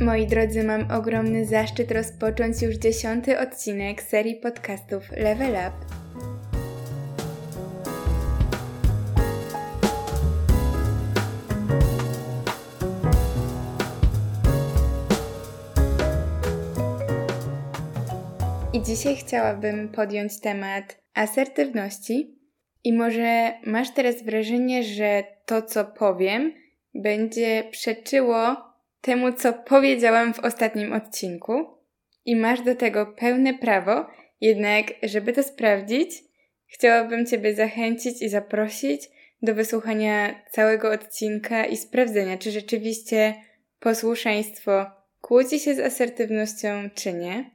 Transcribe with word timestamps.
Moi 0.00 0.26
drodzy, 0.26 0.64
mam 0.64 0.90
ogromny 0.90 1.46
zaszczyt 1.46 1.90
rozpocząć 1.90 2.62
już 2.62 2.74
dziesiąty 2.74 3.38
odcinek 3.38 4.02
serii 4.02 4.34
podcastów 4.34 5.10
Level 5.10 5.50
Up. 5.50 5.72
I 18.72 18.82
dzisiaj 18.82 19.16
chciałabym 19.16 19.88
podjąć 19.88 20.40
temat 20.40 21.02
asertywności. 21.14 22.38
I 22.84 22.92
może 22.92 23.52
masz 23.66 23.90
teraz 23.94 24.22
wrażenie, 24.22 24.82
że 24.82 25.24
to, 25.46 25.62
co 25.62 25.84
powiem, 25.84 26.52
będzie 26.94 27.64
przeczyło 27.70 28.65
temu, 29.06 29.32
co 29.32 29.52
powiedziałam 29.52 30.34
w 30.34 30.38
ostatnim 30.38 30.92
odcinku. 30.92 31.66
I 32.24 32.36
masz 32.36 32.62
do 32.62 32.74
tego 32.74 33.06
pełne 33.06 33.54
prawo, 33.54 34.06
jednak, 34.40 34.86
żeby 35.02 35.32
to 35.32 35.42
sprawdzić, 35.42 36.10
chciałabym 36.66 37.26
Ciebie 37.26 37.54
zachęcić 37.54 38.22
i 38.22 38.28
zaprosić 38.28 39.10
do 39.42 39.54
wysłuchania 39.54 40.42
całego 40.50 40.90
odcinka 40.90 41.64
i 41.66 41.76
sprawdzenia, 41.76 42.38
czy 42.38 42.50
rzeczywiście 42.50 43.34
posłuszeństwo 43.80 44.86
kłóci 45.20 45.60
się 45.60 45.74
z 45.74 45.80
asertywnością, 45.80 46.90
czy 46.94 47.12
nie. 47.12 47.50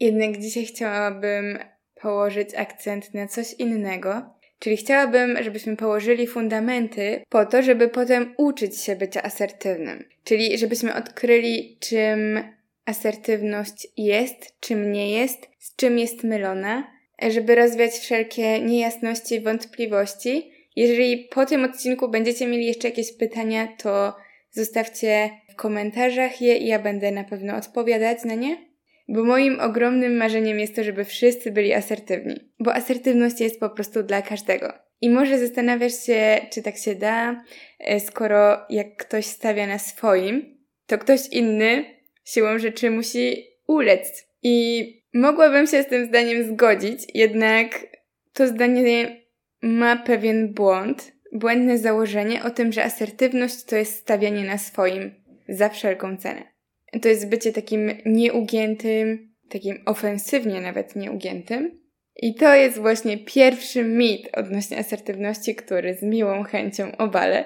Jednak 0.00 0.38
dzisiaj 0.38 0.64
chciałabym 0.64 1.58
położyć 1.94 2.54
akcent 2.54 3.14
na 3.14 3.26
coś 3.26 3.52
innego, 3.52 4.39
czyli 4.60 4.76
chciałabym, 4.76 5.42
żebyśmy 5.42 5.76
położyli 5.76 6.26
fundamenty 6.26 7.24
po 7.28 7.46
to, 7.46 7.62
żeby 7.62 7.88
potem 7.88 8.34
uczyć 8.36 8.80
się 8.80 8.96
bycia 8.96 9.22
asertywnym. 9.22 10.04
Czyli 10.24 10.58
żebyśmy 10.58 10.94
odkryli, 10.94 11.76
czym 11.80 12.40
asertywność 12.84 13.86
jest, 13.96 14.60
czym 14.60 14.92
nie 14.92 15.10
jest, 15.10 15.48
z 15.58 15.76
czym 15.76 15.98
jest 15.98 16.24
mylona, 16.24 16.92
żeby 17.28 17.54
rozwiać 17.54 17.92
wszelkie 17.92 18.60
niejasności 18.60 19.34
i 19.34 19.40
wątpliwości. 19.40 20.52
Jeżeli 20.76 21.18
po 21.18 21.46
tym 21.46 21.64
odcinku 21.64 22.08
będziecie 22.08 22.46
mieli 22.46 22.66
jeszcze 22.66 22.88
jakieś 22.88 23.16
pytania, 23.16 23.68
to 23.78 24.16
zostawcie 24.50 25.30
w 25.48 25.54
komentarzach 25.54 26.40
je 26.40 26.56
i 26.56 26.66
ja 26.66 26.78
będę 26.78 27.10
na 27.10 27.24
pewno 27.24 27.56
odpowiadać 27.56 28.24
na 28.24 28.34
nie. 28.34 28.69
Bo 29.12 29.24
moim 29.24 29.60
ogromnym 29.60 30.16
marzeniem 30.16 30.58
jest 30.58 30.76
to, 30.76 30.84
żeby 30.84 31.04
wszyscy 31.04 31.52
byli 31.52 31.72
asertywni. 31.72 32.52
Bo 32.60 32.74
asertywność 32.74 33.40
jest 33.40 33.60
po 33.60 33.70
prostu 33.70 34.02
dla 34.02 34.22
każdego. 34.22 34.72
I 35.00 35.10
może 35.10 35.38
zastanawiasz 35.38 36.06
się, 36.06 36.40
czy 36.52 36.62
tak 36.62 36.76
się 36.76 36.94
da, 36.94 37.44
e, 37.78 38.00
skoro 38.00 38.66
jak 38.68 38.96
ktoś 38.96 39.26
stawia 39.26 39.66
na 39.66 39.78
swoim, 39.78 40.58
to 40.86 40.98
ktoś 40.98 41.28
inny 41.28 41.84
siłą 42.24 42.58
rzeczy 42.58 42.90
musi 42.90 43.46
ulec. 43.66 44.28
I 44.42 44.86
mogłabym 45.14 45.66
się 45.66 45.82
z 45.82 45.86
tym 45.86 46.06
zdaniem 46.06 46.44
zgodzić, 46.44 47.06
jednak 47.14 47.86
to 48.32 48.46
zdanie 48.46 49.20
ma 49.62 49.96
pewien 49.96 50.54
błąd, 50.54 51.12
błędne 51.32 51.78
założenie 51.78 52.42
o 52.42 52.50
tym, 52.50 52.72
że 52.72 52.84
asertywność 52.84 53.64
to 53.64 53.76
jest 53.76 53.94
stawianie 53.94 54.44
na 54.44 54.58
swoim 54.58 55.14
za 55.48 55.68
wszelką 55.68 56.16
cenę 56.16 56.59
to 57.02 57.08
jest 57.08 57.28
bycie 57.28 57.52
takim 57.52 57.90
nieugiętym, 58.06 59.32
takim 59.48 59.82
ofensywnie 59.86 60.60
nawet 60.60 60.96
nieugiętym. 60.96 61.80
I 62.16 62.34
to 62.34 62.54
jest 62.54 62.78
właśnie 62.78 63.18
pierwszy 63.18 63.84
mit 63.84 64.28
odnośnie 64.32 64.78
asertywności, 64.78 65.54
który 65.54 65.94
z 65.94 66.02
miłą 66.02 66.42
chęcią 66.42 66.96
obalę. 66.96 67.44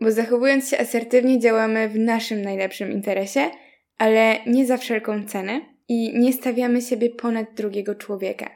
Bo 0.00 0.12
zachowując 0.12 0.70
się 0.70 0.78
asertywnie 0.78 1.38
działamy 1.38 1.88
w 1.88 1.98
naszym 1.98 2.42
najlepszym 2.42 2.92
interesie, 2.92 3.50
ale 3.98 4.36
nie 4.46 4.66
za 4.66 4.76
wszelką 4.76 5.26
cenę 5.26 5.60
i 5.88 6.18
nie 6.18 6.32
stawiamy 6.32 6.82
siebie 6.82 7.10
ponad 7.10 7.46
drugiego 7.54 7.94
człowieka. 7.94 8.50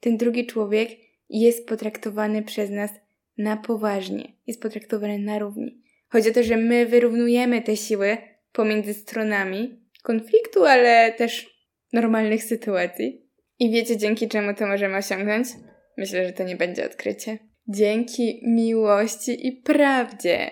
Ten 0.00 0.16
drugi 0.16 0.46
człowiek 0.46 0.88
jest 1.28 1.68
potraktowany 1.68 2.42
przez 2.42 2.70
nas 2.70 2.90
na 3.38 3.56
poważnie, 3.56 4.32
jest 4.46 4.62
potraktowany 4.62 5.18
na 5.18 5.38
równi. 5.38 5.82
Chodzi 6.08 6.30
o 6.30 6.32
to, 6.32 6.42
że 6.42 6.56
my 6.56 6.86
wyrównujemy 6.86 7.62
te 7.62 7.76
siły 7.76 8.16
pomiędzy 8.52 8.94
stronami 8.94 9.80
konfliktu, 10.02 10.64
ale 10.64 11.12
też 11.12 11.46
normalnych 11.92 12.44
sytuacji. 12.44 13.28
I 13.58 13.70
wiecie, 13.70 13.96
dzięki 13.96 14.28
czemu 14.28 14.54
to 14.54 14.66
możemy 14.66 14.96
osiągnąć? 14.96 15.48
Myślę, 15.96 16.26
że 16.26 16.32
to 16.32 16.44
nie 16.44 16.56
będzie 16.56 16.86
odkrycie. 16.86 17.38
Dzięki 17.68 18.40
miłości 18.46 19.46
i 19.46 19.52
prawdzie. 19.52 20.50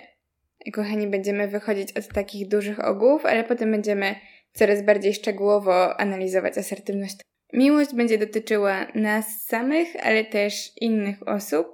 Kochani, 0.73 1.07
będziemy 1.07 1.49
wychodzić 1.49 1.97
od 1.97 2.09
takich 2.09 2.49
dużych 2.49 2.85
ogłów, 2.85 3.27
ale 3.27 3.45
potem 3.45 3.71
będziemy 3.71 4.15
coraz 4.53 4.83
bardziej 4.83 5.15
szczegółowo 5.15 6.01
analizować 6.01 6.59
asertywność. 6.59 7.17
Miłość 7.53 7.95
będzie 7.95 8.19
dotyczyła 8.19 8.87
nas 8.95 9.45
samych, 9.45 9.89
ale 10.03 10.25
też 10.25 10.73
innych 10.81 11.29
osób. 11.29 11.67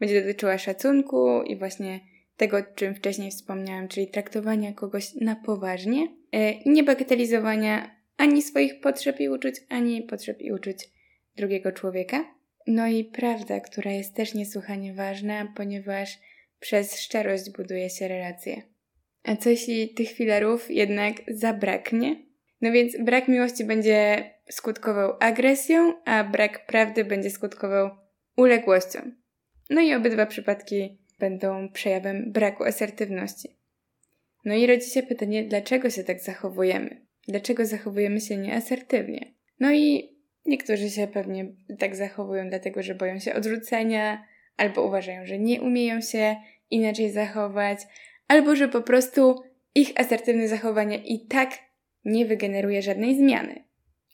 Będzie 0.00 0.22
dotyczyła 0.22 0.58
szacunku 0.58 1.42
i 1.42 1.56
właśnie 1.56 2.00
tego, 2.38 2.56
o 2.56 2.62
czym 2.74 2.94
wcześniej 2.94 3.30
wspomniałam, 3.30 3.88
czyli 3.88 4.08
traktowania 4.08 4.72
kogoś 4.72 5.14
na 5.14 5.36
poważnie 5.36 6.08
e, 6.32 6.52
i 6.52 6.70
nie 6.70 6.82
bagatelizowania 6.82 7.96
ani 8.16 8.42
swoich 8.42 8.80
potrzeb 8.80 9.20
i 9.20 9.28
uczuć, 9.28 9.54
ani 9.68 10.02
potrzeb 10.02 10.42
i 10.42 10.52
uczuć 10.52 10.88
drugiego 11.36 11.72
człowieka. 11.72 12.34
No 12.66 12.86
i 12.86 13.04
prawda, 13.04 13.60
która 13.60 13.90
jest 13.90 14.14
też 14.14 14.34
niesłychanie 14.34 14.94
ważna, 14.94 15.52
ponieważ 15.56 16.18
przez 16.60 17.00
szczerość 17.00 17.50
buduje 17.50 17.90
się 17.90 18.08
relacje. 18.08 18.62
A 19.24 19.36
co 19.36 19.50
jeśli 19.50 19.94
tych 19.94 20.10
filarów 20.10 20.70
jednak 20.70 21.14
zabraknie? 21.28 22.16
No 22.60 22.72
więc 22.72 22.96
brak 23.04 23.28
miłości 23.28 23.64
będzie 23.64 24.30
skutkował 24.50 25.12
agresją, 25.20 25.94
a 26.04 26.24
brak 26.24 26.66
prawdy 26.66 27.04
będzie 27.04 27.30
skutkował 27.30 27.90
uległością. 28.36 29.00
No 29.70 29.80
i 29.80 29.94
obydwa 29.94 30.26
przypadki 30.26 30.98
będą 31.18 31.68
przejawem 31.68 32.32
braku 32.32 32.64
asertywności. 32.64 33.56
No 34.44 34.54
i 34.54 34.66
rodzi 34.66 34.90
się 34.90 35.02
pytanie, 35.02 35.44
dlaczego 35.44 35.90
się 35.90 36.04
tak 36.04 36.20
zachowujemy? 36.20 37.00
Dlaczego 37.28 37.66
zachowujemy 37.66 38.20
się 38.20 38.36
nieasertywnie? 38.36 39.34
No 39.60 39.72
i 39.72 40.16
niektórzy 40.46 40.90
się 40.90 41.06
pewnie 41.06 41.46
tak 41.78 41.96
zachowują, 41.96 42.48
dlatego 42.48 42.82
że 42.82 42.94
boją 42.94 43.18
się 43.18 43.34
odrzucenia, 43.34 44.24
albo 44.56 44.86
uważają, 44.86 45.26
że 45.26 45.38
nie 45.38 45.62
umieją 45.62 46.00
się 46.00 46.36
inaczej 46.70 47.10
zachować, 47.10 47.78
albo 48.28 48.56
że 48.56 48.68
po 48.68 48.82
prostu 48.82 49.42
ich 49.74 49.92
asertywne 50.00 50.48
zachowanie 50.48 50.96
i 50.96 51.26
tak 51.26 51.50
nie 52.04 52.26
wygeneruje 52.26 52.82
żadnej 52.82 53.16
zmiany. 53.16 53.64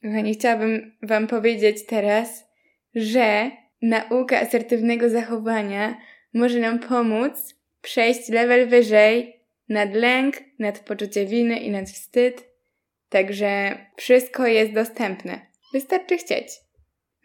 Kochani, 0.03 0.35
chciałabym 0.35 0.97
Wam 1.03 1.27
powiedzieć 1.27 1.87
teraz, 1.87 2.51
że 2.95 3.51
nauka 3.83 4.41
asertywnego 4.41 5.09
zachowania 5.09 5.97
może 6.34 6.59
nam 6.59 6.78
pomóc 6.78 7.55
przejść 7.83 8.28
level 8.28 8.69
wyżej 8.69 9.41
nad 9.69 9.95
lęk, 9.95 10.37
nad 10.59 10.78
poczucie 10.78 11.27
winy 11.27 11.59
i 11.59 11.71
nad 11.71 11.91
wstyd. 11.91 12.45
Także 13.09 13.78
wszystko 13.97 14.47
jest 14.47 14.73
dostępne. 14.73 15.41
Wystarczy 15.73 16.17
chcieć. 16.17 16.49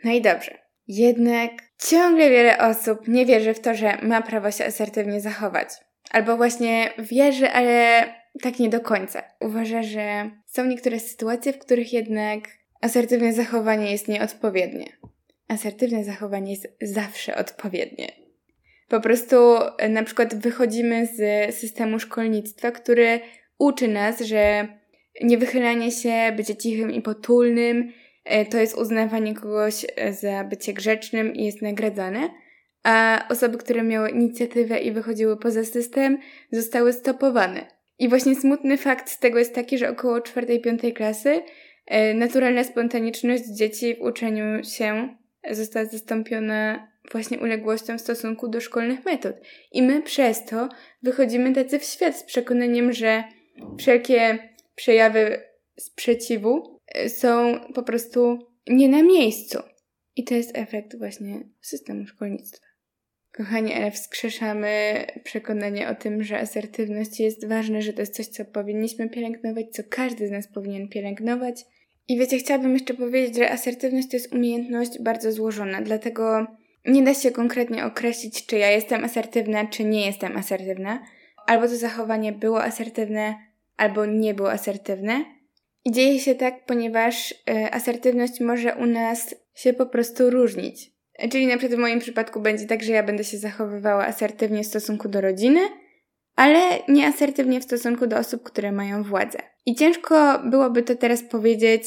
No 0.04 0.12
i 0.12 0.22
dobrze. 0.22 0.58
Jednak 0.88 1.52
ciągle 1.90 2.30
wiele 2.30 2.58
osób 2.58 3.08
nie 3.08 3.26
wierzy 3.26 3.54
w 3.54 3.60
to, 3.60 3.76
że 3.76 3.98
ma 4.02 4.22
prawo 4.22 4.52
się 4.52 4.66
asertywnie 4.66 5.22
zachować. 5.22 5.70
Albo 6.12 6.38
właśnie 6.38 6.94
wierzy, 6.98 7.50
ale 7.50 8.06
tak 8.42 8.60
nie 8.60 8.70
do 8.70 8.80
końca. 8.80 9.24
Uważa, 9.40 9.84
że 9.84 10.32
są 10.46 10.66
niektóre 10.66 11.00
sytuacje, 11.00 11.54
w 11.54 11.60
których 11.60 11.94
jednak 11.94 12.40
asertywne 12.82 13.34
zachowanie 13.34 13.92
jest 13.92 14.08
nieodpowiednie. 14.08 14.86
Asertywne 15.48 16.04
zachowanie 16.04 16.52
jest 16.52 16.68
zawsze 16.82 17.36
odpowiednie. 17.36 18.29
Po 18.90 19.02
prostu 19.02 19.36
e, 19.78 19.90
na 19.90 20.04
przykład 20.04 20.36
wychodzimy 20.36 21.08
z 21.08 21.56
systemu 21.56 22.00
szkolnictwa, 22.00 22.72
który 22.72 23.20
uczy 23.60 23.88
nas, 23.88 24.22
że 24.22 24.68
niewychylanie 25.22 25.92
się, 25.92 26.34
bycie 26.38 26.56
cichym 26.56 26.92
i 26.92 27.02
potulnym 27.02 27.92
e, 28.26 28.46
to 28.46 28.58
jest 28.58 28.78
uznawanie 28.78 29.34
kogoś 29.34 29.86
e, 29.96 30.14
za 30.14 30.44
bycie 30.44 30.74
grzecznym 30.74 31.34
i 31.34 31.46
jest 31.46 31.62
nagradzane, 31.62 32.30
a 32.84 33.26
osoby, 33.30 33.58
które 33.58 33.84
miały 33.84 34.10
inicjatywę 34.10 34.80
i 34.80 34.92
wychodziły 34.92 35.38
poza 35.38 35.64
system, 35.64 36.18
zostały 36.52 36.94
stopowane. 36.94 37.66
I 38.00 38.10
właśnie 38.10 38.36
smutny 38.36 38.78
fakt 38.78 39.10
z 39.10 39.20
tego 39.20 39.40
jest 39.40 39.56
taki, 39.56 39.78
że 39.78 39.90
około 39.90 40.20
4-5 40.20 40.94
klasy 40.94 41.42
naturalna 42.16 42.64
spontaniczność 42.64 43.44
dzieci 43.46 43.96
w 43.96 44.02
uczeniu 44.02 44.64
się 44.64 45.16
została 45.52 45.86
zastąpiona 45.86 46.89
właśnie 47.12 47.40
uległością 47.40 47.98
w 47.98 48.02
stosunku 48.02 48.48
do 48.48 48.62
szkolnych 48.62 49.06
metod. 49.06 49.36
I 49.72 49.82
my 49.82 50.02
przez 50.02 50.46
to 50.46 50.70
wychodzimy 51.04 51.54
tacy 51.54 51.80
w 51.80 51.84
świat 51.84 52.18
z 52.18 52.24
przekonaniem, 52.24 52.94
że 52.94 53.24
wszelkie 53.78 54.40
przejawy 54.76 55.42
sprzeciwu 55.80 56.80
e, 56.88 57.10
są 57.10 57.60
po 57.74 57.84
prostu 57.84 58.40
nie 58.68 58.90
na 58.90 59.04
miejscu. 59.04 59.60
I 60.16 60.24
to 60.24 60.36
jest 60.36 60.58
efekt 60.58 60.98
właśnie 60.98 61.40
systemu 61.62 62.08
szkolnictwa. 62.08 62.68
Kochani, 63.32 63.74
ale 63.74 63.92
wskrzeszamy 63.92 65.06
przekonanie 65.24 65.90
o 65.90 65.96
tym, 65.96 66.24
że 66.24 66.40
asertywność 66.40 67.20
jest 67.20 67.48
ważna, 67.48 67.82
że 67.82 67.94
to 67.94 68.02
jest 68.02 68.16
coś, 68.16 68.28
co 68.28 68.46
powinniśmy 68.46 69.10
pielęgnować, 69.10 69.66
co 69.72 69.84
każdy 69.90 70.28
z 70.28 70.32
nas 70.32 70.48
powinien 70.54 70.90
pielęgnować. 70.90 71.66
I 72.08 72.18
wiecie, 72.18 72.38
chciałabym 72.38 72.74
jeszcze 72.74 72.94
powiedzieć, 72.94 73.36
że 73.36 73.52
asertywność 73.52 74.08
to 74.10 74.18
jest 74.18 74.34
umiejętność 74.34 75.02
bardzo 75.02 75.32
złożona, 75.32 75.82
dlatego 75.82 76.48
nie 76.86 77.04
da 77.04 77.14
się 77.14 77.32
konkretnie 77.32 77.86
określić, 77.86 78.46
czy 78.46 78.58
ja 78.58 78.72
jestem 78.72 79.04
asertywna, 79.04 79.68
czy 79.68 79.84
nie 79.84 80.06
jestem 80.06 80.38
asertywna. 80.38 81.00
Albo 81.48 81.68
to 81.68 81.76
zachowanie 81.76 82.32
było 82.32 82.64
asertywne, 82.64 83.36
albo 83.78 84.06
nie 84.06 84.34
było 84.34 84.52
asertywne. 84.52 85.26
I 85.86 85.92
dzieje 85.92 86.20
się 86.20 86.36
tak, 86.36 86.66
ponieważ 86.66 87.32
y, 87.32 87.36
asertywność 87.72 88.40
może 88.40 88.76
u 88.76 88.86
nas 88.86 89.36
się 89.56 89.74
po 89.74 89.86
prostu 89.86 90.30
różnić. 90.30 90.92
Czyli 91.32 91.48
na 91.48 91.58
przykład 91.58 91.80
w 91.80 91.82
moim 91.82 92.00
przypadku 92.00 92.40
będzie 92.40 92.66
tak, 92.66 92.84
że 92.84 92.94
ja 92.94 93.04
będę 93.04 93.24
się 93.24 93.38
zachowywała 93.38 94.06
asertywnie 94.06 94.64
w 94.64 94.68
stosunku 94.68 95.10
do 95.10 95.22
rodziny, 95.22 95.60
ale 96.36 96.60
nie 96.88 97.08
asertywnie 97.08 97.60
w 97.60 97.64
stosunku 97.64 98.08
do 98.08 98.18
osób, 98.18 98.44
które 98.44 98.72
mają 98.72 99.04
władzę. 99.04 99.40
I 99.66 99.76
ciężko 99.76 100.40
byłoby 100.46 100.84
to 100.84 100.96
teraz 100.96 101.24
powiedzieć, 101.24 101.84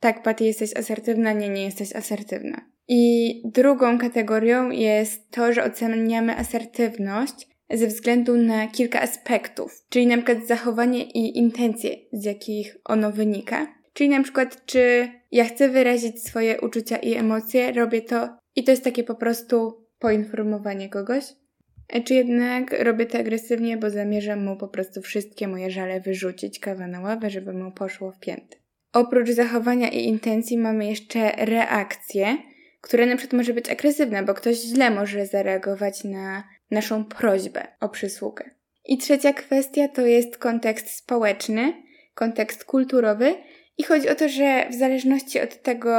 tak, 0.00 0.22
Paty, 0.22 0.44
jesteś 0.44 0.76
asertywna, 0.76 1.32
nie, 1.32 1.48
nie 1.48 1.64
jesteś 1.64 1.96
asertywna. 1.96 2.71
I 2.88 3.42
drugą 3.44 3.98
kategorią 3.98 4.70
jest 4.70 5.30
to, 5.30 5.52
że 5.52 5.64
oceniamy 5.64 6.36
asertywność 6.36 7.48
ze 7.70 7.86
względu 7.86 8.36
na 8.36 8.66
kilka 8.66 9.00
aspektów, 9.00 9.84
czyli 9.88 10.06
na 10.06 10.16
przykład 10.16 10.46
zachowanie 10.46 11.02
i 11.02 11.38
intencje, 11.38 11.96
z 12.12 12.24
jakich 12.24 12.76
ono 12.84 13.12
wynika. 13.12 13.74
Czyli 13.92 14.10
na 14.10 14.22
przykład, 14.22 14.66
czy 14.66 15.08
ja 15.32 15.44
chcę 15.44 15.68
wyrazić 15.68 16.22
swoje 16.22 16.60
uczucia 16.60 16.96
i 16.96 17.14
emocje, 17.14 17.72
robię 17.72 18.02
to 18.02 18.28
i 18.56 18.64
to 18.64 18.70
jest 18.70 18.84
takie 18.84 19.04
po 19.04 19.14
prostu 19.14 19.86
poinformowanie 19.98 20.88
kogoś, 20.88 21.24
czy 22.04 22.14
jednak 22.14 22.82
robię 22.82 23.06
to 23.06 23.18
agresywnie, 23.18 23.76
bo 23.76 23.90
zamierzam 23.90 24.44
mu 24.44 24.56
po 24.56 24.68
prostu 24.68 25.02
wszystkie 25.02 25.48
moje 25.48 25.70
żale 25.70 26.00
wyrzucić 26.00 26.58
kawa 26.58 26.86
na 26.86 27.00
ławę, 27.00 27.30
żeby 27.30 27.52
mu 27.52 27.72
poszło 27.72 28.12
w 28.12 28.20
pięty. 28.20 28.56
Oprócz 28.92 29.30
zachowania 29.30 29.88
i 29.88 30.04
intencji 30.04 30.58
mamy 30.58 30.86
jeszcze 30.86 31.32
reakcję, 31.36 32.36
która 32.82 33.06
na 33.06 33.16
przykład 33.16 33.38
może 33.38 33.54
być 33.54 33.70
agresywna, 33.70 34.22
bo 34.22 34.34
ktoś 34.34 34.56
źle 34.56 34.90
może 34.90 35.26
zareagować 35.26 36.04
na 36.04 36.44
naszą 36.70 37.04
prośbę 37.04 37.66
o 37.80 37.88
przysługę. 37.88 38.50
I 38.84 38.98
trzecia 38.98 39.32
kwestia 39.32 39.88
to 39.88 40.06
jest 40.06 40.38
kontekst 40.38 40.90
społeczny, 40.90 41.72
kontekst 42.14 42.64
kulturowy 42.64 43.34
i 43.78 43.82
chodzi 43.82 44.08
o 44.08 44.14
to, 44.14 44.28
że 44.28 44.68
w 44.70 44.74
zależności 44.74 45.40
od 45.40 45.62
tego, 45.62 45.90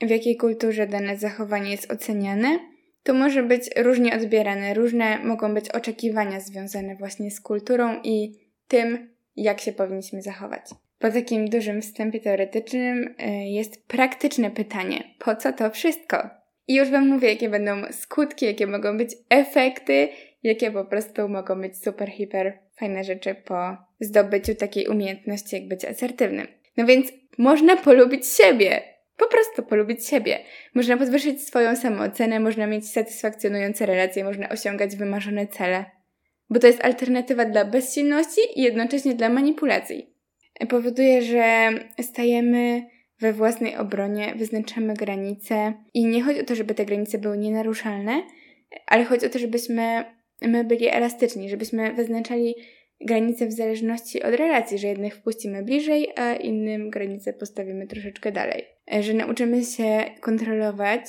w 0.00 0.10
jakiej 0.10 0.36
kulturze 0.36 0.86
dane 0.86 1.16
zachowanie 1.16 1.70
jest 1.70 1.92
oceniane, 1.92 2.58
to 3.02 3.14
może 3.14 3.42
być 3.42 3.70
różnie 3.76 4.16
odbierane, 4.16 4.74
różne 4.74 5.18
mogą 5.18 5.54
być 5.54 5.70
oczekiwania 5.70 6.40
związane 6.40 6.96
właśnie 6.96 7.30
z 7.30 7.40
kulturą 7.40 8.00
i 8.04 8.32
tym, 8.68 9.17
jak 9.42 9.60
się 9.60 9.72
powinniśmy 9.72 10.22
zachować. 10.22 10.62
Po 10.98 11.10
takim 11.10 11.48
dużym 11.48 11.82
wstępie 11.82 12.20
teoretycznym 12.20 13.14
y, 13.20 13.30
jest 13.30 13.86
praktyczne 13.86 14.50
pytanie: 14.50 15.04
po 15.18 15.36
co 15.36 15.52
to 15.52 15.70
wszystko? 15.70 16.30
I 16.68 16.74
już 16.74 16.90
Wam 16.90 17.08
mówię, 17.08 17.28
jakie 17.28 17.48
będą 17.48 17.92
skutki, 17.92 18.46
jakie 18.46 18.66
mogą 18.66 18.98
być 18.98 19.14
efekty, 19.30 20.08
jakie 20.42 20.70
po 20.70 20.84
prostu 20.84 21.28
mogą 21.28 21.60
być 21.60 21.82
super, 21.82 22.10
hiper 22.10 22.58
fajne 22.78 23.04
rzeczy 23.04 23.34
po 23.34 23.76
zdobyciu 24.00 24.54
takiej 24.54 24.86
umiejętności, 24.86 25.56
jak 25.56 25.68
być 25.68 25.84
asertywnym. 25.84 26.46
No 26.76 26.86
więc 26.86 27.12
można 27.38 27.76
polubić 27.76 28.26
siebie. 28.26 28.82
Po 29.16 29.26
prostu 29.26 29.62
polubić 29.62 30.06
siebie. 30.06 30.38
Można 30.74 30.96
podwyższyć 30.96 31.42
swoją 31.42 31.76
samoocenę, 31.76 32.40
można 32.40 32.66
mieć 32.66 32.90
satysfakcjonujące 32.90 33.86
relacje, 33.86 34.24
można 34.24 34.48
osiągać 34.48 34.96
wymarzone 34.96 35.46
cele. 35.46 35.84
Bo 36.50 36.60
to 36.60 36.66
jest 36.66 36.84
alternatywa 36.84 37.44
dla 37.44 37.64
bezsilności 37.64 38.40
i 38.56 38.62
jednocześnie 38.62 39.14
dla 39.14 39.28
manipulacji. 39.28 40.14
Powoduje, 40.68 41.22
że 41.22 41.70
stajemy 42.02 42.82
we 43.20 43.32
własnej 43.32 43.76
obronie, 43.76 44.34
wyznaczamy 44.36 44.94
granice 44.94 45.72
i 45.94 46.06
nie 46.06 46.22
chodzi 46.22 46.40
o 46.40 46.44
to, 46.44 46.54
żeby 46.54 46.74
te 46.74 46.84
granice 46.84 47.18
były 47.18 47.38
nienaruszalne, 47.38 48.22
ale 48.86 49.04
chodzi 49.04 49.26
o 49.26 49.28
to, 49.28 49.38
żebyśmy 49.38 50.04
my 50.42 50.64
byli 50.64 50.88
elastyczni, 50.88 51.48
żebyśmy 51.48 51.92
wyznaczali 51.92 52.54
granice 53.00 53.46
w 53.46 53.52
zależności 53.52 54.22
od 54.22 54.34
relacji, 54.34 54.78
że 54.78 54.88
jednych 54.88 55.14
wpuścimy 55.14 55.62
bliżej, 55.62 56.08
a 56.16 56.34
innym 56.34 56.90
granice 56.90 57.32
postawimy 57.32 57.86
troszeczkę 57.86 58.32
dalej. 58.32 58.64
Że 59.00 59.14
nauczymy 59.14 59.64
się 59.64 60.04
kontrolować 60.20 61.00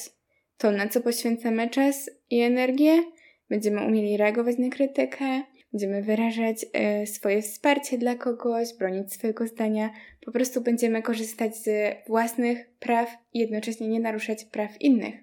to, 0.57 0.71
na 0.71 0.87
co 0.87 1.01
poświęcamy 1.01 1.69
czas 1.69 2.09
i 2.29 2.41
energię, 2.41 3.03
będziemy 3.49 3.85
umieli 3.85 4.17
reagować 4.17 4.57
na 4.57 4.69
krytykę, 4.69 5.41
będziemy 5.73 6.01
wyrażać 6.01 6.65
y, 7.03 7.07
swoje 7.07 7.41
wsparcie 7.41 7.97
dla 7.97 8.15
kogoś, 8.15 8.73
bronić 8.79 9.13
swojego 9.13 9.47
zdania, 9.47 9.89
po 10.25 10.31
prostu 10.31 10.61
będziemy 10.61 11.01
korzystać 11.01 11.57
z 11.57 11.69
własnych 12.07 12.69
praw 12.79 13.17
i 13.33 13.39
jednocześnie 13.39 13.87
nie 13.87 13.99
naruszać 13.99 14.45
praw 14.45 14.81
innych. 14.81 15.15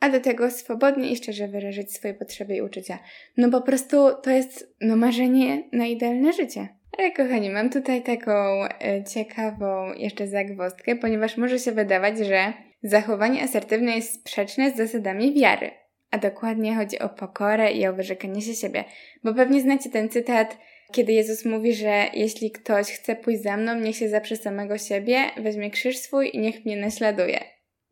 A 0.00 0.08
do 0.08 0.20
tego 0.20 0.50
swobodnie 0.50 1.12
i 1.12 1.16
szczerze 1.16 1.48
wyrażać 1.48 1.92
swoje 1.92 2.14
potrzeby 2.14 2.56
i 2.56 2.62
uczucia. 2.62 2.98
No 3.36 3.50
po 3.50 3.60
prostu 3.60 3.96
to 4.22 4.30
jest 4.30 4.74
no 4.80 4.96
marzenie 4.96 5.62
na 5.72 5.86
idealne 5.86 6.32
życie. 6.32 6.68
Ale 6.98 7.12
kochani, 7.12 7.50
mam 7.50 7.70
tutaj 7.70 8.02
taką 8.02 8.64
y, 8.64 9.04
ciekawą 9.04 9.92
jeszcze 9.92 10.26
zagwozdkę, 10.26 10.96
ponieważ 10.96 11.36
może 11.36 11.58
się 11.58 11.72
wydawać, 11.72 12.18
że 12.18 12.52
zachowanie 12.82 13.42
asertywne 13.42 13.96
jest 13.96 14.14
sprzeczne 14.14 14.70
z 14.70 14.76
zasadami 14.76 15.34
wiary 15.34 15.81
a 16.12 16.18
dokładnie 16.18 16.74
chodzi 16.74 16.98
o 16.98 17.08
pokorę 17.08 17.72
i 17.72 17.86
o 17.86 17.92
wyrzekanie 17.92 18.42
się 18.42 18.54
siebie. 18.54 18.84
Bo 19.24 19.34
pewnie 19.34 19.60
znacie 19.60 19.90
ten 19.90 20.08
cytat, 20.08 20.58
kiedy 20.92 21.12
Jezus 21.12 21.44
mówi, 21.44 21.74
że 21.74 22.06
jeśli 22.14 22.50
ktoś 22.50 22.86
chce 22.86 23.16
pójść 23.16 23.42
za 23.42 23.56
mną, 23.56 23.74
niech 23.74 23.96
się 23.96 24.08
zaprze 24.08 24.36
samego 24.36 24.78
siebie, 24.78 25.16
weźmie 25.36 25.70
krzyż 25.70 25.98
swój 25.98 26.30
i 26.36 26.38
niech 26.38 26.64
mnie 26.64 26.76
naśladuje. 26.76 27.40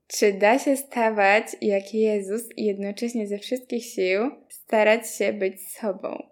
Czy 0.07 0.33
da 0.33 0.59
się 0.59 0.77
stawać 0.77 1.45
jak 1.61 1.95
Jezus 1.95 2.43
i 2.57 2.65
jednocześnie 2.65 3.27
ze 3.27 3.39
wszystkich 3.39 3.85
sił 3.85 4.31
starać 4.49 5.17
się 5.17 5.33
być 5.33 5.69
sobą? 5.69 6.23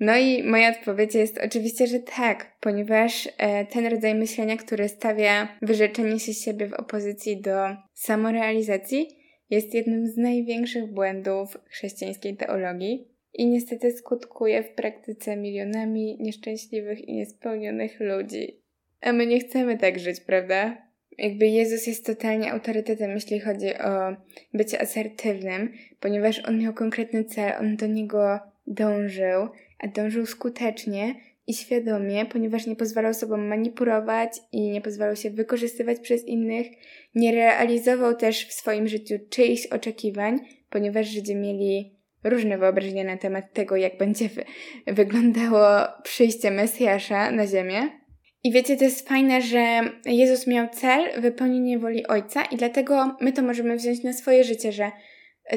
No 0.00 0.16
i 0.16 0.42
moja 0.42 0.70
odpowiedź 0.70 1.14
jest 1.14 1.38
oczywiście, 1.38 1.86
że 1.86 1.98
tak, 1.98 2.56
ponieważ 2.60 3.28
e, 3.38 3.66
ten 3.66 3.86
rodzaj 3.86 4.14
myślenia, 4.14 4.56
który 4.56 4.88
stawia 4.88 5.58
wyrzeczenie 5.62 6.20
się 6.20 6.34
siebie 6.34 6.66
w 6.66 6.72
opozycji 6.72 7.40
do 7.40 7.76
samorealizacji, 7.94 9.19
jest 9.50 9.74
jednym 9.74 10.06
z 10.06 10.16
największych 10.16 10.86
błędów 10.86 11.58
chrześcijańskiej 11.66 12.36
teologii 12.36 13.08
i 13.34 13.46
niestety 13.46 13.92
skutkuje 13.92 14.62
w 14.62 14.70
praktyce 14.70 15.36
milionami 15.36 16.16
nieszczęśliwych 16.20 17.08
i 17.08 17.14
niespełnionych 17.14 18.00
ludzi. 18.00 18.60
A 19.00 19.12
my 19.12 19.26
nie 19.26 19.40
chcemy 19.40 19.78
tak 19.78 19.98
żyć, 19.98 20.20
prawda? 20.20 20.90
Jakby 21.18 21.46
Jezus 21.46 21.86
jest 21.86 22.06
totalnie 22.06 22.52
autorytetem, 22.52 23.10
jeśli 23.10 23.40
chodzi 23.40 23.74
o 23.74 24.16
bycie 24.54 24.80
asertywnym, 24.80 25.72
ponieważ 26.00 26.48
on 26.48 26.58
miał 26.58 26.74
konkretny 26.74 27.24
cel, 27.24 27.52
on 27.60 27.76
do 27.76 27.86
niego 27.86 28.38
dążył, 28.66 29.48
a 29.78 29.88
dążył 29.88 30.26
skutecznie 30.26 31.14
i 31.50 31.54
świadomie, 31.54 32.26
ponieważ 32.26 32.66
nie 32.66 32.76
pozwalał 32.76 33.14
sobą 33.14 33.36
manipulować 33.36 34.32
i 34.52 34.70
nie 34.70 34.80
pozwalał 34.80 35.16
się 35.16 35.30
wykorzystywać 35.30 36.00
przez 36.00 36.24
innych, 36.24 36.66
nie 37.14 37.32
realizował 37.32 38.16
też 38.16 38.46
w 38.46 38.52
swoim 38.52 38.88
życiu 38.88 39.14
czyichś 39.30 39.66
oczekiwań, 39.66 40.40
ponieważ 40.70 41.06
Żydzi 41.06 41.36
mieli 41.36 41.96
różne 42.24 42.58
wyobrażenia 42.58 43.04
na 43.04 43.16
temat 43.16 43.52
tego, 43.52 43.76
jak 43.76 43.98
będzie 43.98 44.28
wy 44.28 44.44
wyglądało 44.86 45.66
przyjście 46.02 46.50
Mesjasza 46.50 47.30
na 47.30 47.46
ziemię. 47.46 48.00
I 48.44 48.52
wiecie, 48.52 48.76
to 48.76 48.84
jest 48.84 49.08
fajne, 49.08 49.42
że 49.42 49.80
Jezus 50.04 50.46
miał 50.46 50.68
cel 50.68 51.20
wypełnienie 51.20 51.78
woli 51.78 52.06
Ojca 52.06 52.44
i 52.44 52.56
dlatego 52.56 53.16
my 53.20 53.32
to 53.32 53.42
możemy 53.42 53.76
wziąć 53.76 54.02
na 54.02 54.12
swoje 54.12 54.44
życie, 54.44 54.72
że 54.72 54.90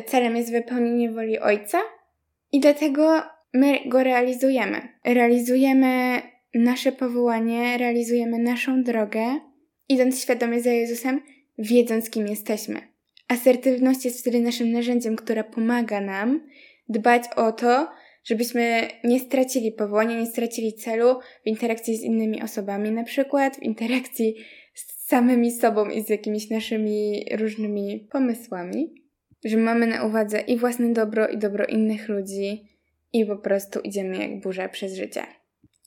celem 0.05 0.37
jest 0.37 0.51
wypełnienie 0.51 1.11
woli 1.11 1.39
Ojca 1.39 1.81
i 2.51 2.59
dlatego 2.59 3.21
my 3.53 3.79
go 3.85 4.03
realizujemy. 4.03 4.81
Realizujemy 5.05 6.21
nasze 6.53 6.91
powołanie, 6.91 7.77
realizujemy 7.77 8.39
naszą 8.39 8.83
drogę, 8.83 9.39
idąc 9.89 10.21
świadomie 10.21 10.61
za 10.61 10.71
Jezusem, 10.71 11.21
wiedząc 11.57 12.09
kim 12.09 12.27
jesteśmy. 12.27 12.81
Asertywność 13.27 14.05
jest 14.05 14.19
wtedy 14.19 14.39
naszym 14.39 14.71
narzędziem, 14.71 15.15
które 15.15 15.43
pomaga 15.43 16.01
nam 16.01 16.47
dbać 16.89 17.23
o 17.35 17.51
to, 17.51 17.87
żebyśmy 18.23 18.87
nie 19.03 19.19
stracili 19.19 19.71
powołania, 19.71 20.19
nie 20.19 20.25
stracili 20.25 20.73
celu 20.73 21.19
w 21.43 21.47
interakcji 21.47 21.97
z 21.97 22.01
innymi 22.01 22.43
osobami, 22.43 22.91
na 22.91 23.03
przykład 23.03 23.55
w 23.55 23.63
interakcji 23.63 24.35
z 24.73 25.07
samymi 25.07 25.51
sobą 25.51 25.89
i 25.89 26.01
z 26.01 26.09
jakimiś 26.09 26.49
naszymi 26.49 27.25
różnymi 27.37 28.07
pomysłami, 28.11 28.93
że 29.45 29.57
mamy 29.57 29.87
na 29.87 30.05
uwadze 30.05 30.41
i 30.41 30.57
własne 30.57 30.93
dobro, 30.93 31.27
i 31.27 31.37
dobro 31.37 31.65
innych 31.65 32.09
ludzi, 32.09 32.72
i 33.13 33.25
po 33.25 33.37
prostu 33.37 33.79
idziemy 33.79 34.17
jak 34.17 34.39
burza 34.39 34.69
przez 34.69 34.95
życie. 34.95 35.23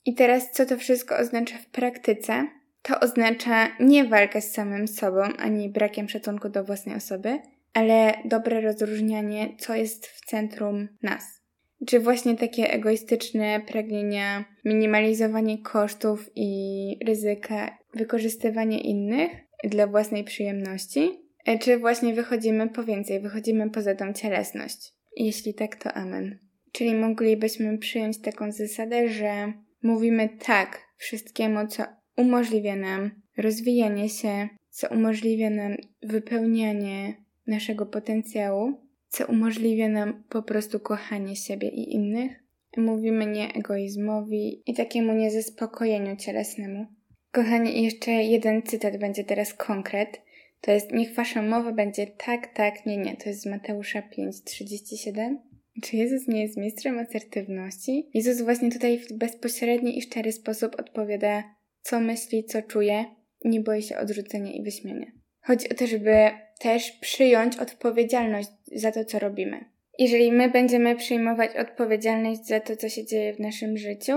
I 0.06 0.14
teraz, 0.14 0.52
co 0.52 0.66
to 0.66 0.78
wszystko 0.78 1.16
oznacza 1.18 1.58
w 1.58 1.66
praktyce? 1.66 2.46
To 2.82 3.00
oznacza 3.00 3.68
nie 3.80 4.04
walkę 4.04 4.40
z 4.40 4.52
samym 4.52 4.88
sobą, 4.88 5.22
ani 5.38 5.68
brakiem 5.68 6.08
szacunku 6.08 6.48
do 6.48 6.64
własnej 6.64 6.96
osoby, 6.96 7.38
ale 7.74 8.14
dobre 8.24 8.60
rozróżnianie, 8.60 9.56
co 9.58 9.74
jest 9.74 10.06
w 10.06 10.24
centrum 10.26 10.88
nas. 11.02 11.42
Czy 11.86 12.00
właśnie 12.00 12.36
takie 12.36 12.70
egoistyczne 12.70 13.60
pragnienia, 13.60 14.44
minimalizowanie 14.64 15.58
kosztów 15.58 16.30
i 16.34 16.98
ryzyka, 17.06 17.78
wykorzystywanie 17.94 18.80
innych 18.80 19.30
dla 19.64 19.86
własnej 19.86 20.24
przyjemności, 20.24 21.10
e, 21.46 21.58
czy 21.58 21.78
właśnie 21.78 22.14
wychodzimy 22.14 22.68
po 22.68 22.84
więcej, 22.84 23.20
wychodzimy 23.20 23.70
poza 23.70 23.94
tą 23.94 24.12
cielesność. 24.12 24.92
Jeśli 25.16 25.54
tak, 25.54 25.76
to 25.76 25.92
amen. 25.92 26.45
Czyli 26.76 26.94
moglibyśmy 26.94 27.78
przyjąć 27.78 28.18
taką 28.18 28.52
zasadę, 28.52 29.08
że 29.08 29.52
mówimy 29.82 30.28
tak 30.28 30.82
wszystkiemu, 30.96 31.66
co 31.66 31.82
umożliwia 32.16 32.76
nam 32.76 33.10
rozwijanie 33.36 34.08
się, 34.08 34.48
co 34.70 34.88
umożliwia 34.88 35.50
nam 35.50 35.76
wypełnianie 36.02 37.14
naszego 37.46 37.86
potencjału, 37.86 38.72
co 39.08 39.26
umożliwia 39.26 39.88
nam 39.88 40.24
po 40.28 40.42
prostu 40.42 40.80
kochanie 40.80 41.36
siebie 41.36 41.68
i 41.68 41.94
innych. 41.94 42.32
Mówimy 42.76 43.26
nie 43.26 43.52
egoizmowi 43.54 44.62
i 44.66 44.74
takiemu 44.74 45.12
niezaspokojeniu 45.12 46.16
cielesnemu. 46.16 46.86
Kochani, 47.32 47.84
jeszcze 47.84 48.10
jeden 48.10 48.62
cytat 48.62 48.96
będzie 48.96 49.24
teraz 49.24 49.54
konkret. 49.54 50.20
To 50.60 50.70
jest 50.70 50.92
niech 50.92 51.14
wasza 51.14 51.42
mowa 51.42 51.72
będzie 51.72 52.06
tak, 52.06 52.54
tak, 52.54 52.86
nie, 52.86 52.96
nie. 52.96 53.16
To 53.16 53.28
jest 53.28 53.42
z 53.42 53.46
Mateusza 53.46 54.02
5:37. 54.18 55.36
Czy 55.82 55.96
Jezus 55.96 56.28
nie 56.28 56.42
jest 56.42 56.56
mistrzem 56.56 56.98
asertywności? 56.98 58.10
Jezus 58.14 58.42
właśnie 58.42 58.70
tutaj 58.70 58.98
w 58.98 59.12
bezpośredni 59.12 59.98
i 59.98 60.02
szczery 60.02 60.32
sposób 60.32 60.80
odpowiada, 60.80 61.44
co 61.82 62.00
myśli, 62.00 62.44
co 62.44 62.62
czuje, 62.62 63.04
nie 63.44 63.60
boi 63.60 63.82
się 63.82 63.98
odrzucenia 63.98 64.52
i 64.52 64.62
wyśmienia. 64.62 65.06
Chodzi 65.40 65.68
o 65.68 65.74
to, 65.74 65.86
żeby 65.86 66.30
też 66.58 66.92
przyjąć 66.92 67.56
odpowiedzialność 67.56 68.48
za 68.72 68.92
to, 68.92 69.04
co 69.04 69.18
robimy. 69.18 69.64
Jeżeli 69.98 70.32
my 70.32 70.50
będziemy 70.50 70.96
przyjmować 70.96 71.56
odpowiedzialność 71.56 72.46
za 72.46 72.60
to, 72.60 72.76
co 72.76 72.88
się 72.88 73.06
dzieje 73.06 73.34
w 73.34 73.40
naszym 73.40 73.76
życiu, 73.76 74.12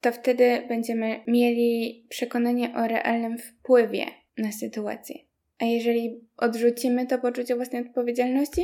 to 0.00 0.12
wtedy 0.12 0.62
będziemy 0.68 1.20
mieli 1.26 2.06
przekonanie 2.08 2.74
o 2.76 2.88
realnym 2.88 3.38
wpływie 3.38 4.06
na 4.38 4.52
sytuację. 4.52 5.16
A 5.58 5.64
jeżeli 5.64 6.28
odrzucimy 6.36 7.06
to 7.06 7.18
poczucie 7.18 7.56
własnej 7.56 7.82
odpowiedzialności, 7.86 8.62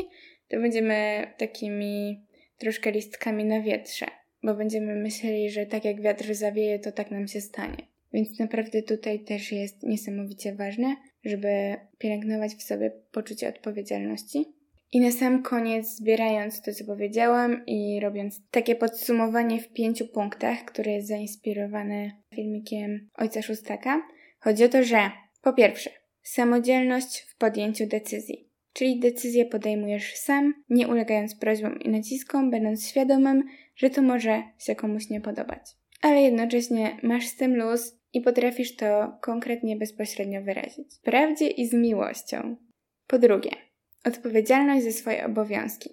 to 0.49 0.61
będziemy 0.61 1.27
takimi 1.39 2.26
troszkę 2.59 2.93
listkami 2.93 3.45
na 3.45 3.61
wietrze, 3.61 4.07
bo 4.43 4.55
będziemy 4.55 4.95
myśleli, 4.95 5.51
że 5.51 5.67
tak 5.67 5.85
jak 5.85 6.01
wiatr 6.01 6.35
zawieje, 6.35 6.79
to 6.79 6.93
tak 6.93 7.11
nam 7.11 7.29
się 7.29 7.41
stanie. 7.41 7.87
Więc 8.13 8.39
naprawdę 8.39 8.83
tutaj 8.83 9.21
też 9.21 9.53
jest 9.53 9.83
niesamowicie 9.83 10.55
ważne, 10.55 10.97
żeby 11.25 11.77
pielęgnować 11.99 12.55
w 12.55 12.63
sobie 12.63 12.91
poczucie 13.13 13.49
odpowiedzialności. 13.49 14.45
I 14.93 15.01
na 15.01 15.13
sam 15.13 15.43
koniec, 15.43 15.97
zbierając 15.97 16.63
to, 16.63 16.73
co 16.73 16.85
powiedziałam 16.85 17.67
i 17.67 18.01
robiąc 18.01 18.41
takie 18.51 18.75
podsumowanie 18.75 19.61
w 19.61 19.73
pięciu 19.73 20.09
punktach, 20.09 20.65
które 20.65 20.93
jest 20.93 21.09
zainspirowane 21.09 22.11
filmikiem 22.35 23.09
Ojca 23.15 23.43
Szóstaka, 23.43 24.03
chodzi 24.39 24.65
o 24.65 24.69
to, 24.69 24.85
że 24.85 25.11
po 25.43 25.53
pierwsze, 25.53 25.91
samodzielność 26.23 27.21
w 27.21 27.37
podjęciu 27.37 27.87
decyzji. 27.87 28.46
Czyli 28.77 29.01
decyzję 29.01 29.45
podejmujesz 29.45 30.15
sam, 30.15 30.55
nie 30.71 30.89
ulegając 30.89 31.35
prośbom 31.35 31.81
i 31.81 31.89
naciskom, 31.89 32.51
będąc 32.51 32.89
świadomym, 32.89 33.45
że 33.77 33.91
to 33.91 34.03
może 34.03 34.43
się 34.59 34.75
komuś 34.75 35.11
nie 35.11 35.21
podobać. 35.21 35.61
Ale 36.03 36.23
jednocześnie 36.23 36.97
masz 37.03 37.27
z 37.27 37.37
tym 37.37 37.57
luz 37.57 37.99
i 38.13 38.21
potrafisz 38.21 38.77
to 38.77 39.19
konkretnie 39.21 39.77
bezpośrednio 39.77 40.43
wyrazić. 40.43 40.89
Prawdzie 41.03 41.49
i 41.49 41.67
z 41.67 41.73
miłością. 41.73 42.57
Po 43.07 43.19
drugie, 43.19 43.51
odpowiedzialność 44.05 44.85
za 44.85 44.93
swoje 44.93 45.27
obowiązki. 45.27 45.91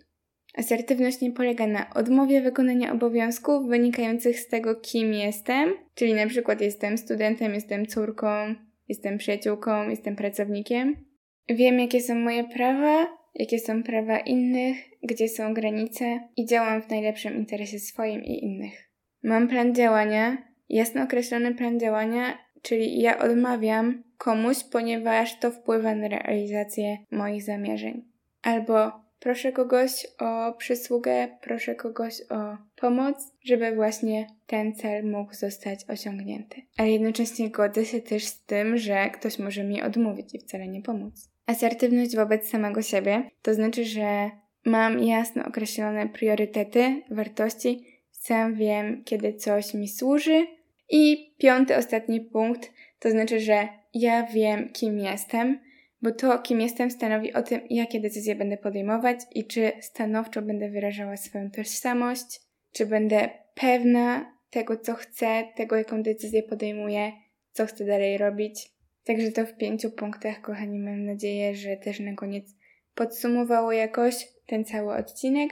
Asertywność 0.57 1.21
nie 1.21 1.31
polega 1.31 1.67
na 1.67 1.93
odmowie 1.93 2.41
wykonania 2.41 2.93
obowiązków 2.93 3.67
wynikających 3.67 4.39
z 4.39 4.47
tego, 4.47 4.75
kim 4.75 5.13
jestem, 5.13 5.73
czyli 5.95 6.13
na 6.13 6.27
przykład 6.27 6.61
jestem 6.61 6.97
studentem, 6.97 7.53
jestem 7.53 7.85
córką, 7.85 8.55
jestem 8.87 9.17
przyjaciółką, 9.17 9.89
jestem 9.89 10.15
pracownikiem. 10.15 11.12
Wiem, 11.49 11.79
jakie 11.79 12.01
są 12.01 12.15
moje 12.15 12.43
prawa, 12.43 13.07
jakie 13.35 13.59
są 13.59 13.83
prawa 13.83 14.19
innych, 14.19 14.77
gdzie 15.03 15.29
są 15.29 15.53
granice 15.53 16.19
i 16.37 16.45
działam 16.45 16.81
w 16.81 16.89
najlepszym 16.89 17.35
interesie 17.37 17.79
swoim 17.79 18.23
i 18.23 18.43
innych. 18.45 18.89
Mam 19.23 19.47
plan 19.47 19.75
działania, 19.75 20.37
jasno 20.69 21.03
określony 21.03 21.55
plan 21.55 21.79
działania, 21.79 22.37
czyli 22.61 23.01
ja 23.01 23.19
odmawiam 23.19 24.03
komuś, 24.17 24.63
ponieważ 24.63 25.39
to 25.39 25.51
wpływa 25.51 25.95
na 25.95 26.07
realizację 26.07 26.97
moich 27.11 27.43
zamierzeń. 27.43 28.03
Albo 28.41 28.91
proszę 29.19 29.51
kogoś 29.51 30.07
o 30.19 30.53
przysługę, 30.53 31.27
proszę 31.41 31.75
kogoś 31.75 32.21
o 32.29 32.57
pomoc, 32.75 33.33
żeby 33.43 33.75
właśnie 33.75 34.27
ten 34.47 34.75
cel 34.75 35.11
mógł 35.11 35.33
zostać 35.33 35.89
osiągnięty. 35.89 36.61
Ale 36.77 36.89
jednocześnie 36.89 37.49
godzę 37.49 37.85
się 37.85 38.01
też 38.01 38.25
z 38.25 38.45
tym, 38.45 38.77
że 38.77 39.09
ktoś 39.09 39.39
może 39.39 39.63
mi 39.63 39.81
odmówić 39.81 40.35
i 40.35 40.39
wcale 40.39 40.67
nie 40.67 40.81
pomóc. 40.81 41.32
Asertywność 41.45 42.15
wobec 42.15 42.49
samego 42.49 42.81
siebie 42.81 43.29
to 43.41 43.53
znaczy, 43.53 43.85
że 43.85 44.31
mam 44.65 45.03
jasno 45.03 45.45
określone 45.45 46.09
priorytety, 46.09 47.01
wartości, 47.11 47.85
sam 48.11 48.55
wiem, 48.55 49.03
kiedy 49.03 49.33
coś 49.33 49.73
mi 49.73 49.87
służy. 49.87 50.47
I 50.89 51.33
piąty, 51.37 51.77
ostatni 51.77 52.21
punkt, 52.21 52.71
to 52.99 53.09
znaczy, 53.11 53.39
że 53.39 53.67
ja 53.93 54.23
wiem, 54.23 54.69
kim 54.69 54.99
jestem, 54.99 55.59
bo 56.01 56.11
to, 56.11 56.39
kim 56.39 56.61
jestem, 56.61 56.91
stanowi 56.91 57.33
o 57.33 57.41
tym, 57.41 57.61
jakie 57.69 57.99
decyzje 57.99 58.35
będę 58.35 58.57
podejmować 58.57 59.19
i 59.31 59.47
czy 59.47 59.71
stanowczo 59.81 60.41
będę 60.41 60.69
wyrażała 60.69 61.17
swoją 61.17 61.51
tożsamość, 61.51 62.41
czy 62.71 62.85
będę 62.85 63.29
pewna 63.55 64.33
tego, 64.49 64.77
co 64.77 64.93
chcę, 64.93 65.43
tego, 65.55 65.75
jaką 65.75 66.03
decyzję 66.03 66.43
podejmuję, 66.43 67.11
co 67.51 67.65
chcę 67.65 67.85
dalej 67.85 68.17
robić. 68.17 68.72
Także 69.05 69.31
to 69.31 69.45
w 69.45 69.57
pięciu 69.57 69.91
punktach, 69.91 70.41
kochani, 70.41 70.79
mam 70.79 71.05
nadzieję, 71.05 71.55
że 71.55 71.77
też 71.77 71.99
na 71.99 72.13
koniec 72.13 72.55
podsumowało 72.95 73.71
jakoś 73.71 74.27
ten 74.45 74.65
cały 74.65 74.93
odcinek. 74.93 75.51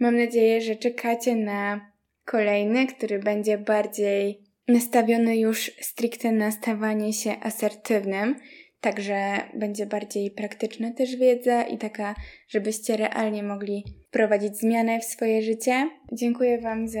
Mam 0.00 0.16
nadzieję, 0.16 0.60
że 0.60 0.76
czekacie 0.76 1.36
na 1.36 1.92
kolejny, 2.24 2.86
który 2.86 3.18
będzie 3.18 3.58
bardziej 3.58 4.42
nastawiony 4.68 5.38
już 5.38 5.70
stricte 5.80 6.32
na 6.32 6.50
stawanie 6.50 7.12
się 7.12 7.36
asertywnym, 7.40 8.36
także 8.80 9.36
będzie 9.54 9.86
bardziej 9.86 10.30
praktyczna 10.30 10.92
też 10.92 11.16
wiedza 11.16 11.62
i 11.62 11.78
taka, 11.78 12.14
żebyście 12.48 12.96
realnie 12.96 13.42
mogli 13.42 13.84
wprowadzić 14.08 14.56
zmianę 14.56 15.00
w 15.00 15.04
swoje 15.04 15.42
życie. 15.42 15.90
Dziękuję 16.12 16.60
Wam 16.60 16.88
za 16.88 17.00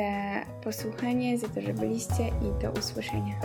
posłuchanie, 0.64 1.38
za 1.38 1.48
to, 1.48 1.60
że 1.60 1.74
byliście 1.74 2.22
i 2.26 2.62
do 2.62 2.72
usłyszenia. 2.80 3.40